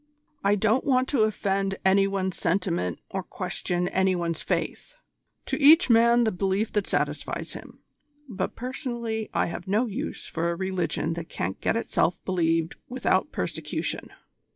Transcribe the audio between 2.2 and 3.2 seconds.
sentiment